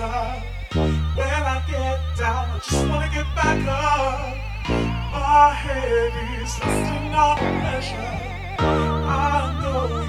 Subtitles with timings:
[0.00, 0.42] up.
[0.74, 4.36] When I get down, I just wanna get back up.
[5.12, 8.18] My head is lifting all pressure.
[8.58, 10.07] I know.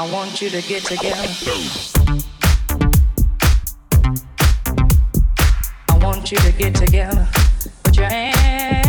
[0.00, 1.26] I want you to get together.
[5.88, 7.26] I want you to get together.
[7.82, 8.87] Put your hands.